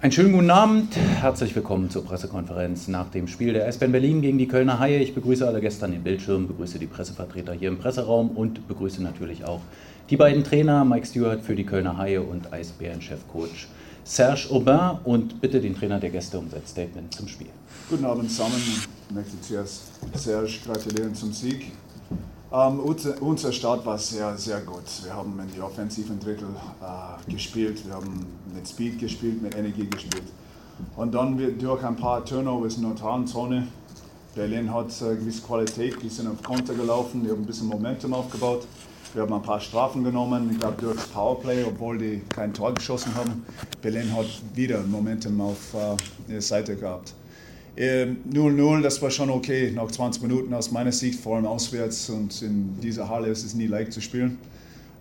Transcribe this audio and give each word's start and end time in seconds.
Einen 0.00 0.12
schönen 0.12 0.32
guten 0.32 0.50
Abend, 0.50 0.94
herzlich 0.94 1.56
willkommen 1.56 1.90
zur 1.90 2.04
Pressekonferenz 2.04 2.86
nach 2.86 3.10
dem 3.10 3.26
Spiel 3.26 3.52
der 3.52 3.66
Eisbären 3.66 3.90
Berlin 3.90 4.22
gegen 4.22 4.38
die 4.38 4.46
Kölner 4.46 4.78
Haie. 4.78 5.00
Ich 5.00 5.12
begrüße 5.12 5.44
alle 5.44 5.60
Gäste 5.60 5.86
an 5.86 5.90
den 5.90 6.04
Bildschirmen, 6.04 6.46
begrüße 6.46 6.78
die 6.78 6.86
Pressevertreter 6.86 7.52
hier 7.52 7.66
im 7.66 7.78
Presseraum 7.78 8.30
und 8.30 8.68
begrüße 8.68 9.02
natürlich 9.02 9.44
auch 9.44 9.60
die 10.08 10.16
beiden 10.16 10.44
Trainer, 10.44 10.84
Mike 10.84 11.04
Stewart 11.04 11.42
für 11.42 11.56
die 11.56 11.64
Kölner 11.64 11.98
Haie 11.98 12.22
und 12.22 12.52
Eisbären-Chefcoach 12.52 13.66
Serge 14.04 14.46
Aubin 14.52 15.00
und 15.02 15.40
bitte 15.40 15.60
den 15.60 15.74
Trainer 15.74 15.98
der 15.98 16.10
Gäste 16.10 16.38
um 16.38 16.48
sein 16.48 16.62
Statement 16.64 17.12
zum 17.12 17.26
Spiel. 17.26 17.48
Guten 17.90 18.04
Abend 18.04 18.30
zusammen, 18.30 18.54
ich 18.56 19.12
möchte 19.12 19.40
zuerst 19.40 19.82
Serge 20.14 20.60
gratulieren 20.64 21.12
zum 21.12 21.32
Sieg. 21.32 21.72
Ähm, 22.50 22.80
unser 22.80 23.52
Start 23.52 23.84
war 23.84 23.98
sehr, 23.98 24.36
sehr 24.38 24.60
gut. 24.62 24.84
Wir 25.04 25.14
haben 25.14 25.38
in 25.38 25.52
die 25.54 25.60
offensiven 25.60 26.18
Drittel 26.18 26.48
äh, 26.80 27.30
gespielt, 27.30 27.86
wir 27.86 27.94
haben 27.94 28.24
mit 28.54 28.66
Speed 28.66 28.98
gespielt, 28.98 29.42
mit 29.42 29.54
Energie 29.54 29.86
gespielt. 29.86 30.24
Und 30.96 31.12
dann 31.12 31.36
durch 31.58 31.84
ein 31.84 31.96
paar 31.96 32.24
Turnovers 32.24 32.76
in 32.76 32.82
der 32.82 32.90
neutralen 32.92 33.26
Zone. 33.26 33.68
Berlin 34.34 34.72
hat 34.72 34.86
äh, 35.02 35.16
gewisse 35.16 35.42
Qualität, 35.42 36.02
die 36.02 36.08
sind 36.08 36.26
auf 36.26 36.42
Konter 36.42 36.72
gelaufen, 36.72 37.22
die 37.22 37.30
haben 37.30 37.42
ein 37.42 37.46
bisschen 37.46 37.68
Momentum 37.68 38.14
aufgebaut. 38.14 38.66
Wir 39.12 39.22
haben 39.22 39.32
ein 39.34 39.42
paar 39.42 39.60
Strafen 39.60 40.02
genommen, 40.02 40.48
ich 40.50 40.58
glaube 40.58 40.80
durch 40.80 40.96
das 40.96 41.06
Powerplay, 41.08 41.64
obwohl 41.64 41.98
die 41.98 42.22
kein 42.30 42.54
Tor 42.54 42.72
geschossen 42.72 43.14
haben. 43.14 43.44
Berlin 43.82 44.14
hat 44.14 44.26
wieder 44.54 44.82
Momentum 44.84 45.38
auf 45.42 45.74
äh, 45.74 46.32
ihrer 46.32 46.40
Seite 46.40 46.76
gehabt. 46.76 47.12
0-0, 47.78 48.76
ähm, 48.76 48.82
das 48.82 49.00
war 49.00 49.10
schon 49.10 49.30
okay 49.30 49.70
nach 49.72 49.88
20 49.88 50.22
Minuten 50.22 50.52
aus 50.52 50.72
meiner 50.72 50.90
Sicht, 50.90 51.20
vor 51.20 51.36
allem 51.36 51.46
auswärts 51.46 52.10
und 52.10 52.42
in 52.42 52.80
dieser 52.80 53.08
Halle 53.08 53.28
ist 53.28 53.44
es 53.44 53.54
nie 53.54 53.66
leicht 53.66 53.92
zu 53.92 54.00
spielen. 54.00 54.38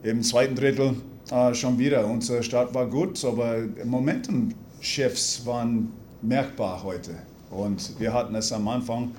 Im 0.04 0.22
zweiten 0.22 0.54
Drittel 0.54 0.94
äh, 1.32 1.55
schon 1.55 1.80
wieder, 1.80 2.05
unser 2.05 2.44
Start 2.44 2.76
war 2.76 2.85
gut, 2.85 3.23
aber 3.26 3.63
Momentum-Chefs 3.84 5.44
waren 5.45 5.91
merkbar 6.21 6.84
heute. 6.84 7.16
Und 7.49 7.99
wir 7.99 8.13
hatten 8.13 8.35
es 8.35 8.52
am 8.52 8.68
Anfang 8.68 9.12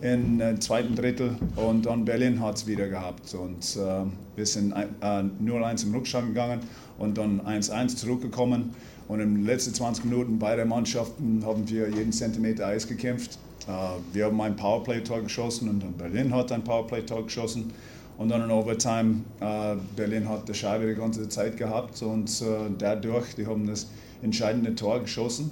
im 0.00 0.40
äh, 0.40 0.58
zweiten 0.58 0.94
Drittel 0.94 1.36
und 1.56 1.86
dann 1.86 2.04
Berlin 2.04 2.40
hat 2.40 2.56
es 2.56 2.66
wieder 2.66 2.88
gehabt. 2.88 3.34
Und 3.34 3.76
äh, 3.76 4.04
wir 4.36 4.46
sind 4.46 4.72
äh, 4.72 4.84
0-1 5.02 5.84
im 5.84 5.94
Rückstand 5.94 6.28
gegangen 6.28 6.60
und 6.98 7.16
dann 7.16 7.40
1-1 7.40 7.96
zurückgekommen. 7.96 8.74
Und 9.08 9.20
in 9.20 9.36
den 9.36 9.44
letzten 9.44 9.72
20 9.72 10.04
Minuten 10.04 10.38
beide 10.38 10.64
Mannschaften 10.64 11.42
haben 11.44 11.68
wir 11.68 11.88
jeden 11.88 12.12
Zentimeter 12.12 12.66
Eis 12.66 12.86
gekämpft. 12.86 13.38
Äh, 13.66 13.70
wir 14.12 14.26
haben 14.26 14.40
ein 14.40 14.56
Powerplay-Tor 14.56 15.22
geschossen 15.22 15.68
und 15.68 15.96
Berlin 15.96 16.34
hat 16.34 16.52
ein 16.52 16.62
Powerplay-Tor 16.62 17.24
geschossen. 17.24 17.72
Und 18.18 18.30
dann 18.30 18.42
in 18.42 18.50
Overtime, 18.50 19.20
äh, 19.40 19.76
Berlin 19.94 20.28
hat 20.28 20.48
die 20.48 20.54
Scheibe 20.54 20.86
die 20.86 20.94
ganze 20.94 21.28
Zeit 21.28 21.56
gehabt 21.56 22.00
und 22.02 22.30
äh, 22.40 22.70
dadurch, 22.78 23.34
die 23.34 23.46
haben 23.46 23.66
das 23.66 23.88
entscheidende 24.22 24.74
Tor 24.74 25.00
geschossen. 25.00 25.50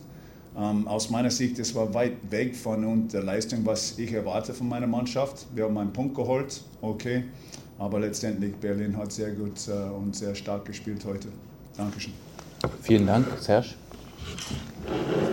Ähm, 0.56 0.86
aus 0.86 1.10
meiner 1.10 1.30
Sicht, 1.30 1.58
es 1.58 1.74
war 1.74 1.92
weit 1.94 2.12
weg 2.30 2.54
von 2.54 3.08
der 3.08 3.22
Leistung, 3.22 3.66
was 3.66 3.98
ich 3.98 4.12
erwarte 4.12 4.54
von 4.54 4.68
meiner 4.68 4.86
Mannschaft. 4.86 5.46
Wir 5.54 5.64
haben 5.64 5.76
einen 5.76 5.92
Punkt 5.92 6.14
geholt, 6.14 6.62
okay, 6.80 7.24
aber 7.78 8.00
letztendlich 8.00 8.54
Berlin 8.56 8.96
hat 8.96 9.10
sehr 9.10 9.32
gut 9.32 9.68
und 9.68 10.14
sehr 10.14 10.34
stark 10.34 10.64
gespielt 10.64 11.04
heute. 11.04 11.28
Dankeschön. 11.76 12.12
Vielen 12.82 13.06
Dank, 13.06 13.26
Serge. 13.40 13.74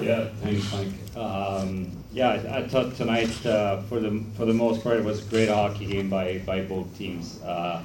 Yeah, 0.02 0.30
thanks, 0.42 0.66
Mike. 0.72 0.94
Um, 1.16 1.92
yeah, 2.14 2.32
I, 2.32 2.60
I, 2.60 2.68
thought 2.68 2.96
tonight, 2.98 3.30
uh, 3.46 3.82
for 3.84 4.00
the 4.00 4.24
for 4.36 4.46
the 4.46 4.54
most 4.54 4.84
part, 4.84 4.98
it 4.98 5.06
was 5.06 5.22
a 5.26 5.30
great 5.30 5.50
hockey 5.50 5.86
game 5.86 6.10
by 6.10 6.42
by 6.46 6.62
both 6.62 6.88
teams. 6.98 7.40
Uh, 7.44 7.82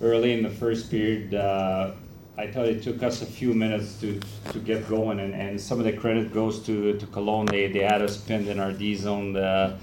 early 0.00 0.32
in 0.32 0.42
the 0.42 0.50
first 0.50 0.90
period, 0.90 1.34
uh, 1.34 1.92
I 2.36 2.48
thought 2.48 2.66
it 2.66 2.82
took 2.82 3.02
us 3.02 3.22
a 3.22 3.26
few 3.26 3.54
minutes 3.54 4.00
to 4.00 4.20
to 4.52 4.58
get 4.58 4.88
going, 4.88 5.20
and, 5.20 5.34
and 5.34 5.60
some 5.60 5.78
of 5.78 5.84
the 5.84 5.92
credit 5.92 6.32
goes 6.32 6.58
to 6.66 6.98
to 6.98 7.06
Cologne. 7.06 7.46
They 7.46 7.68
they 7.68 7.84
had 7.84 8.02
us 8.02 8.16
pinned 8.16 8.48
in 8.48 8.58
our 8.58 8.72
D 8.72 8.94
zone. 8.96 9.36
Uh, 9.36 9.78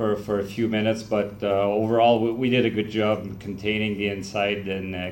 for, 0.00 0.16
for 0.16 0.40
a 0.40 0.44
few 0.44 0.66
minutes, 0.66 1.02
but 1.02 1.34
uh, 1.42 1.46
overall 1.46 2.20
we, 2.20 2.32
we, 2.32 2.48
did 2.48 2.64
a 2.64 2.70
good 2.70 2.88
job 2.88 3.38
containing 3.38 3.98
the 3.98 4.08
inside 4.08 4.66
and 4.66 4.94
uh, 4.94 5.10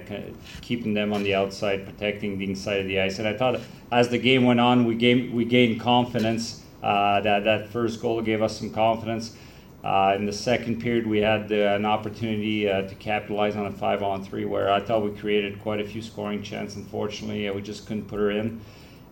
keeping 0.62 0.94
them 0.94 1.12
on 1.12 1.22
the 1.24 1.34
outside, 1.34 1.84
protecting 1.84 2.38
the 2.38 2.46
inside 2.46 2.80
of 2.80 2.86
the 2.86 2.98
ice. 2.98 3.18
And 3.18 3.28
I 3.28 3.36
thought 3.36 3.60
as 3.92 4.08
the 4.08 4.16
game 4.16 4.44
went 4.44 4.60
on, 4.60 4.86
we 4.86 4.94
gained 4.94 5.34
we 5.34 5.44
gained 5.44 5.78
confidence. 5.78 6.62
Uh, 6.82 7.20
that 7.20 7.44
that 7.44 7.68
first 7.68 8.00
goal 8.00 8.22
gave 8.22 8.40
us 8.40 8.56
some 8.56 8.70
confidence. 8.70 9.36
Uh, 9.84 10.14
in 10.16 10.26
the 10.26 10.32
second 10.32 10.80
period, 10.80 11.06
we 11.06 11.18
had 11.18 11.52
uh, 11.52 11.76
an 11.76 11.84
opportunity 11.84 12.68
uh, 12.68 12.82
to 12.82 12.94
capitalize 12.96 13.56
on 13.56 13.66
a 13.66 13.72
five-on-three, 13.72 14.44
where 14.44 14.70
I 14.72 14.80
thought 14.80 15.04
we 15.04 15.10
created 15.16 15.60
quite 15.62 15.80
a 15.80 15.84
few 15.84 16.02
scoring 16.02 16.42
chances. 16.42 16.76
Unfortunately, 16.76 17.48
we 17.50 17.62
just 17.62 17.86
couldn't 17.86 18.08
put 18.08 18.18
her 18.18 18.30
in 18.30 18.60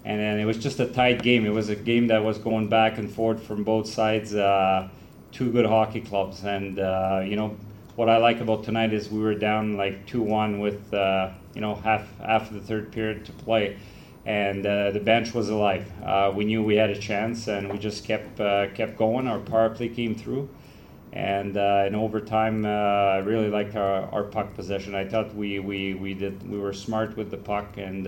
and 0.06 0.20
then 0.20 0.38
it 0.38 0.44
was 0.44 0.56
just 0.56 0.78
a 0.78 0.86
tight 0.86 1.20
game. 1.20 1.44
It 1.44 1.52
was 1.52 1.68
a 1.68 1.74
game 1.74 2.06
that 2.06 2.22
was 2.22 2.38
going 2.38 2.68
back 2.68 2.96
and 2.96 3.12
forth 3.12 3.42
from 3.42 3.64
both 3.64 3.88
sides. 3.88 4.32
Uh, 4.32 4.88
two 5.32 5.50
good 5.50 5.66
hockey 5.66 6.00
clubs. 6.00 6.44
And 6.44 6.78
uh, 6.78 7.22
you 7.24 7.34
know 7.34 7.56
what 7.96 8.08
I 8.08 8.18
like 8.18 8.40
about 8.40 8.62
tonight 8.62 8.92
is 8.92 9.10
we 9.10 9.18
were 9.18 9.34
down 9.34 9.76
like 9.76 10.06
two 10.06 10.22
one 10.22 10.60
with 10.60 10.94
uh, 10.94 11.32
you 11.54 11.60
know 11.60 11.74
half 11.74 12.06
half 12.20 12.48
of 12.48 12.54
the 12.54 12.60
third 12.60 12.92
period 12.92 13.24
to 13.24 13.32
play, 13.32 13.78
and 14.26 14.66
uh, 14.66 14.90
the 14.90 15.00
bench 15.00 15.32
was 15.32 15.48
alive. 15.48 15.90
Uh, 16.04 16.32
we 16.34 16.44
knew 16.44 16.62
we 16.62 16.74
had 16.74 16.90
a 16.90 16.98
chance, 16.98 17.46
and 17.46 17.72
we 17.72 17.78
just 17.78 18.04
kept 18.04 18.40
uh, 18.40 18.66
kept 18.74 18.98
going. 18.98 19.26
Our 19.26 19.38
power 19.38 19.70
play 19.70 19.88
came 19.88 20.14
through. 20.14 20.48
And 21.12 21.56
uh, 21.56 21.84
in 21.86 21.94
overtime, 21.94 22.66
I 22.66 23.18
really 23.18 23.48
liked 23.48 23.74
our, 23.74 24.02
our 24.12 24.24
puck 24.24 24.54
possession. 24.54 24.94
I 24.94 25.06
thought 25.08 25.34
we, 25.34 25.60
we, 25.60 25.94
we 25.94 26.12
did 26.12 26.46
we 26.50 26.58
were 26.58 26.74
smart 26.74 27.16
with 27.16 27.30
the 27.30 27.38
puck, 27.38 27.78
and 27.78 28.04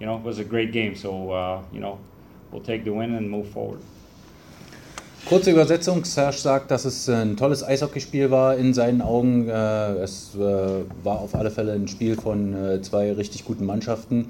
you 0.00 0.06
know 0.06 0.16
it 0.16 0.22
was 0.22 0.38
a 0.38 0.44
great 0.44 0.72
game. 0.72 0.94
So 0.94 1.64
you 1.72 1.80
know 1.80 1.98
we'll 2.50 2.62
take 2.62 2.84
the 2.84 2.92
win 2.92 3.14
and 3.16 3.28
move 3.28 3.48
forward. 3.48 3.82
Kurze 5.28 5.52
Übersetzung, 5.52 6.04
Serge 6.04 6.36
sagt, 6.36 6.70
dass 6.72 6.84
es 6.84 7.08
ein 7.08 7.36
tolles 7.36 7.62
Eishockeyspiel 7.62 8.30
war 8.30 8.56
in 8.56 8.74
seinen 8.74 9.00
Augen. 9.00 9.48
Äh, 9.48 9.52
es 10.02 10.34
äh, 10.34 10.38
war 10.38 11.20
auf 11.20 11.34
alle 11.36 11.50
Fälle 11.50 11.72
ein 11.72 11.86
Spiel 11.86 12.16
von 12.16 12.52
äh, 12.54 12.82
zwei 12.82 13.12
richtig 13.12 13.44
guten 13.44 13.64
Mannschaften. 13.64 14.26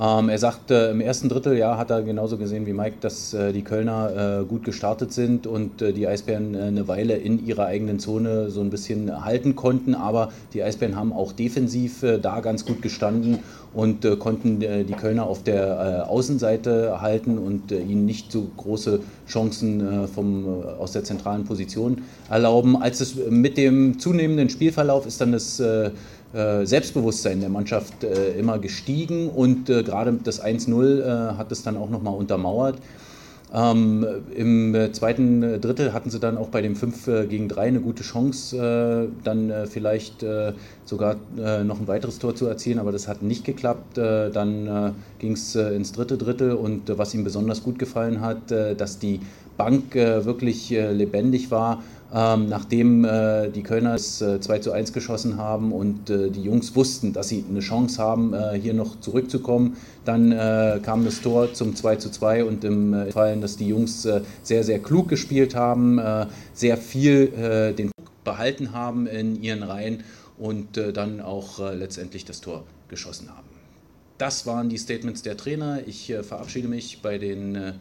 Ähm, 0.00 0.28
er 0.28 0.38
sagt, 0.38 0.70
im 0.70 1.00
ersten 1.00 1.28
Drittel, 1.28 1.56
ja, 1.56 1.76
hat 1.76 1.90
er 1.90 2.02
genauso 2.02 2.38
gesehen 2.38 2.66
wie 2.66 2.72
Mike, 2.72 2.96
dass 3.00 3.36
die 3.54 3.62
Kölner 3.62 4.44
gut 4.48 4.64
gestartet 4.64 5.12
sind 5.12 5.46
und 5.46 5.80
die 5.80 6.06
Eisbären 6.06 6.54
eine 6.54 6.88
Weile 6.88 7.16
in 7.16 7.44
ihrer 7.46 7.66
eigenen 7.66 7.98
Zone 7.98 8.50
so 8.50 8.60
ein 8.60 8.70
bisschen 8.70 9.24
halten 9.24 9.54
konnten. 9.54 9.94
Aber 9.94 10.32
die 10.54 10.62
Eisbären 10.62 10.96
haben 10.96 11.12
auch 11.12 11.32
defensiv 11.32 12.04
da 12.22 12.40
ganz 12.40 12.64
gut 12.64 12.82
gestanden 12.82 13.38
und 13.74 14.04
äh, 14.04 14.16
konnten 14.16 14.60
äh, 14.62 14.84
die 14.84 14.92
Kölner 14.92 15.26
auf 15.26 15.42
der 15.42 16.04
äh, 16.06 16.08
Außenseite 16.08 17.00
halten 17.00 17.38
und 17.38 17.72
ihnen 17.72 18.04
nicht 18.04 18.30
so 18.30 18.48
große 18.56 19.00
Chancen 19.26 20.08
vom, 20.08 20.62
aus 20.78 20.92
der 20.92 21.04
zentralen 21.04 21.44
Position 21.44 22.02
erlauben. 22.28 22.80
Als 22.80 23.00
es 23.00 23.16
mit 23.30 23.56
dem 23.56 23.98
zunehmenden 23.98 24.50
Spielverlauf 24.50 25.06
ist 25.06 25.20
dann 25.20 25.32
das 25.32 25.62
Selbstbewusstsein 26.32 27.40
der 27.40 27.50
Mannschaft 27.50 28.04
immer 28.04 28.58
gestiegen 28.58 29.28
und 29.28 29.66
gerade 29.66 30.18
das 30.24 30.42
1-0 30.42 31.36
hat 31.36 31.52
es 31.52 31.62
dann 31.62 31.76
auch 31.76 31.90
nochmal 31.90 32.14
untermauert. 32.14 32.76
Ähm, 33.54 34.06
Im 34.34 34.74
zweiten 34.92 35.60
Drittel 35.60 35.92
hatten 35.92 36.08
sie 36.08 36.18
dann 36.18 36.38
auch 36.38 36.48
bei 36.48 36.62
dem 36.62 36.74
5 36.74 37.06
äh, 37.08 37.26
gegen 37.26 37.48
3 37.48 37.60
eine 37.62 37.80
gute 37.80 38.02
Chance, 38.02 38.56
äh, 38.56 39.24
dann 39.24 39.50
äh, 39.50 39.66
vielleicht 39.66 40.22
äh, 40.22 40.54
sogar 40.86 41.16
äh, 41.36 41.62
noch 41.62 41.78
ein 41.78 41.86
weiteres 41.86 42.18
Tor 42.18 42.34
zu 42.34 42.46
erzielen, 42.46 42.78
aber 42.78 42.92
das 42.92 43.08
hat 43.08 43.22
nicht 43.22 43.44
geklappt. 43.44 43.98
Äh, 43.98 44.30
dann 44.30 44.94
ging 45.18 45.32
es 45.32 45.54
ins 45.54 45.92
dritte 45.92 46.16
Drittel 46.16 46.52
und 46.52 46.96
was 46.96 47.14
ihm 47.14 47.24
besonders 47.24 47.62
gut 47.62 47.78
gefallen 47.78 48.20
hat, 48.20 48.50
dass 48.50 48.98
die 48.98 49.20
Bank 49.64 49.94
wirklich 49.94 50.70
lebendig 50.70 51.50
war 51.50 51.82
ähm, 52.14 52.48
nachdem 52.50 53.06
äh, 53.06 53.48
die 53.48 53.62
Kölner 53.62 53.94
es 53.94 54.20
äh, 54.20 54.38
2 54.38 54.58
zu 54.58 54.72
1 54.72 54.92
geschossen 54.92 55.38
haben 55.38 55.72
und 55.72 56.10
äh, 56.10 56.28
die 56.28 56.42
Jungs 56.42 56.76
wussten, 56.76 57.14
dass 57.14 57.28
sie 57.28 57.42
eine 57.48 57.60
Chance 57.60 58.02
haben, 58.02 58.34
äh, 58.34 58.58
hier 58.60 58.74
noch 58.74 59.00
zurückzukommen, 59.00 59.78
dann 60.04 60.30
äh, 60.30 60.78
kam 60.82 61.06
das 61.06 61.22
Tor 61.22 61.54
zum 61.54 61.74
2 61.74 61.96
zu 61.96 62.10
2 62.10 62.44
und 62.44 62.64
im 62.64 62.92
äh, 62.92 63.10
Fall, 63.12 63.40
dass 63.40 63.56
die 63.56 63.68
Jungs 63.68 64.02
sehr, 64.42 64.64
sehr 64.64 64.78
klug 64.78 65.08
gespielt 65.08 65.54
haben, 65.54 66.00
sehr 66.52 66.76
viel 66.76 67.72
den 67.76 67.90
behalten 68.24 68.72
haben 68.72 69.06
in 69.06 69.42
ihren 69.42 69.62
Reihen 69.62 70.02
und 70.38 70.76
dann 70.76 71.20
auch 71.20 71.58
letztendlich 71.72 72.24
das 72.24 72.40
Tor 72.40 72.64
geschossen 72.88 73.28
haben. 73.30 73.48
Das 74.18 74.46
waren 74.46 74.68
die 74.68 74.78
Statements 74.78 75.22
der 75.22 75.36
Trainer. 75.36 75.80
Ich 75.86 76.12
verabschiede 76.22 76.68
mich 76.68 77.00
bei 77.00 77.18
den 77.18 77.74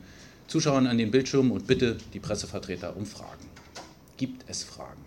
Zuschauern 0.52 0.86
an 0.86 0.98
den 0.98 1.12
Bildschirmen 1.12 1.50
und 1.54 1.66
bitte 1.66 1.96
die 2.12 2.20
Pressevertreter 2.20 2.94
um 2.98 3.06
Fragen. 3.06 3.48
Gibt 4.18 4.44
es 4.50 4.66
Fragen? 4.66 5.00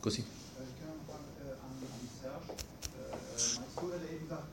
Gussi? 0.00 0.24
Ich 0.24 0.80
kann 0.80 0.88
noch 0.96 1.12
an, 1.12 1.20
an 1.44 1.76
Serge. 2.08 2.48
Meinst 2.48 3.76
du, 3.76 3.92
hat 3.92 4.00
eben 4.00 4.24
gesagt, 4.24 4.48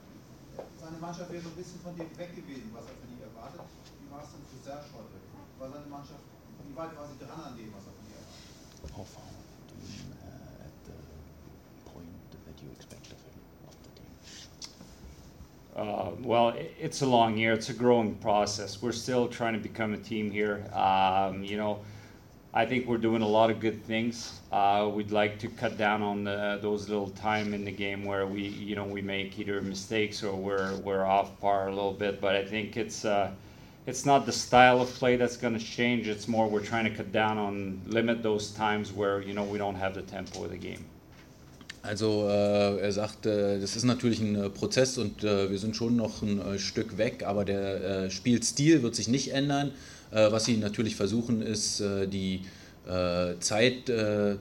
seine 0.76 0.98
Mannschaft 0.98 1.32
wäre 1.32 1.42
so 1.42 1.48
ein 1.48 1.56
bisschen 1.56 1.80
von 1.80 1.96
dem 1.96 2.12
weg 2.20 2.36
gewesen, 2.36 2.68
was 2.76 2.84
er 2.84 3.00
von 3.00 3.08
ihm 3.16 3.24
erwartet. 3.32 3.64
Wie 3.64 4.12
war 4.12 4.20
es 4.28 4.30
denn 4.36 4.44
für 4.44 4.60
Serge 4.60 4.92
heute? 4.92 5.16
War 5.56 5.72
seine 5.72 5.88
Mannschaft, 5.88 6.28
wie 6.68 6.76
weit 6.76 6.92
war 7.00 7.08
sie 7.08 7.16
dran 7.24 7.48
an 7.48 7.56
dem, 7.56 7.72
was 7.72 7.88
er 7.88 7.96
von 7.96 8.04
ihr 8.12 8.20
erwartet? 8.20 8.92
How 8.92 9.08
far 9.08 9.32
do 9.72 9.76
you 9.88 10.04
uh, 10.20 10.68
at 10.68 10.76
the 10.84 11.00
point 11.88 12.12
that 12.44 12.60
you 12.60 12.68
expect 12.76 13.08
of 13.16 13.24
him? 13.24 13.40
Uh, 15.76 16.12
well, 16.22 16.56
it's 16.80 17.02
a 17.02 17.06
long 17.06 17.38
year. 17.38 17.52
It's 17.52 17.70
a 17.70 17.74
growing 17.74 18.16
process. 18.16 18.82
We're 18.82 18.94
still 18.94 19.28
trying 19.28 19.54
to 19.54 19.60
become 19.60 19.94
a 19.94 19.98
team 19.98 20.32
here. 20.32 20.66
Um, 20.74 21.44
you 21.44 21.58
know, 21.58 21.80
I 22.54 22.66
think 22.66 22.88
we're 22.88 22.98
doing 22.98 23.22
a 23.22 23.28
lot 23.28 23.50
of 23.50 23.60
good 23.60 23.84
things. 23.84 24.40
Uh, 24.54 24.90
we'd 24.94 25.12
like 25.12 25.38
to 25.40 25.50
cut 25.50 25.78
down 25.78 26.02
on 26.02 26.24
the, 26.24 26.60
those 26.62 26.88
little 26.88 27.10
time 27.10 27.54
in 27.54 27.66
the 27.66 27.72
game 27.72 28.06
where 28.06 28.26
we, 28.26 28.44
you 28.44 28.78
know, 28.78 28.86
we 28.86 29.02
make 29.02 29.38
either 29.38 29.62
mistakes 29.62 30.24
or 30.24 30.34
we're 30.34 30.78
we're 30.78 31.04
off 31.04 31.38
par 31.42 31.68
a 31.68 31.76
little 31.76 31.92
bit. 31.92 32.22
But 32.22 32.38
I 32.38 32.46
think 32.46 32.78
it's 32.78 33.04
uh, 33.04 33.32
it's 33.86 34.06
not 34.06 34.26
the 34.26 34.32
style 34.32 34.80
of 34.80 34.88
play 34.90 35.18
that's 35.18 35.36
going 35.36 35.60
to 35.60 35.66
change. 35.66 36.08
It's 36.08 36.30
more 36.30 36.48
we're 36.48 36.64
trying 36.64 36.86
to 36.86 36.92
cut 36.92 37.12
down 37.12 37.38
on 37.38 37.82
limit 37.88 38.24
those 38.24 38.52
times 38.52 38.94
where 38.94 39.22
you 39.22 39.34
know 39.34 39.44
we 39.44 39.58
don't 39.58 39.76
have 39.76 39.94
the 39.94 40.04
tempo 40.04 40.46
of 40.46 40.52
the 40.52 40.58
game. 40.58 40.86
Also 41.86 42.28
äh, 42.28 42.80
er 42.80 42.92
sagt, 42.92 43.26
äh, 43.28 43.60
das 43.60 43.76
ist 43.76 43.84
natürlich 43.84 44.20
ein 44.20 44.36
äh, 44.36 44.50
Prozess 44.50 44.98
und 44.98 45.24
äh, 45.24 45.52
wir 45.52 45.60
sind 45.60 45.76
schon 45.76 45.96
noch 45.96 46.24
ein 46.24 46.42
äh, 46.42 46.60
Stück 46.60 46.98
weg, 46.98 47.24
aber 47.26 47.46
der 47.46 48.06
äh, 48.06 48.12
Spielstil 48.12 48.82
wird 48.82 48.96
sich 48.96 49.08
nicht 49.08 49.34
ändern. 49.34 49.72
was 50.12 50.46
sie 50.46 50.58
natürlich 50.58 50.96
versuchen, 50.96 51.42
ist 51.42 51.82
die 51.82 52.46
Zeit 53.40 53.92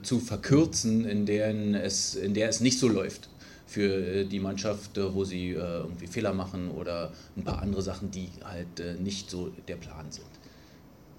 zu 0.03 0.19
verkürzen, 0.19 1.05
in 1.05 1.25
der, 1.25 1.49
es, 1.83 2.15
in 2.15 2.33
der 2.33 2.47
es 2.47 2.61
nicht 2.61 2.79
so 2.79 2.87
läuft 2.87 3.27
für 3.67 4.23
die 4.23 4.39
Mannschaft, 4.39 4.91
wo 4.95 5.25
sie 5.25 5.49
irgendwie 5.49 6.07
Fehler 6.07 6.33
machen 6.33 6.69
oder 6.69 7.11
ein 7.35 7.43
paar 7.43 7.61
andere 7.61 7.81
Sachen, 7.81 8.11
die 8.11 8.29
halt 8.43 9.01
nicht 9.01 9.29
so 9.29 9.51
der 9.67 9.75
Plan 9.75 10.05
sind. 10.11 10.33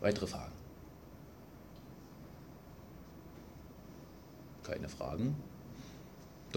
Weitere 0.00 0.26
Fragen? 0.26 0.54
Keine 4.62 4.88
Fragen? 4.88 5.34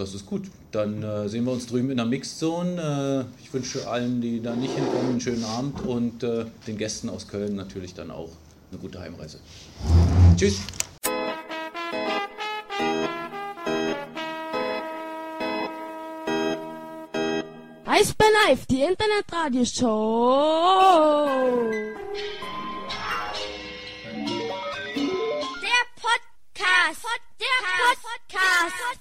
Das 0.00 0.14
ist 0.14 0.24
gut. 0.24 0.50
Dann 0.70 1.02
äh, 1.02 1.28
sehen 1.28 1.44
wir 1.44 1.52
uns 1.52 1.66
drüben 1.66 1.90
in 1.90 1.98
der 1.98 2.06
Mixzone. 2.06 3.26
Äh, 3.28 3.42
ich 3.42 3.52
wünsche 3.52 3.86
allen, 3.86 4.22
die 4.22 4.40
da 4.40 4.56
nicht 4.56 4.74
hinkommen, 4.74 5.10
einen 5.10 5.20
schönen 5.20 5.44
Abend 5.44 5.78
und 5.82 6.22
äh, 6.22 6.46
den 6.66 6.78
Gästen 6.78 7.10
aus 7.10 7.28
Köln 7.28 7.54
natürlich 7.54 7.92
dann 7.92 8.10
auch 8.10 8.30
eine 8.70 8.80
gute 8.80 8.98
Heimreise. 8.98 9.40
Tschüss. 10.38 10.60
Eisbär 17.84 18.28
Live, 18.48 18.64
die 18.70 18.80
Internetradioshow. 18.80 21.28
Der 25.60 25.84
Podcast. 26.00 27.04
Der 27.38 27.60
Podcast. 28.00 28.80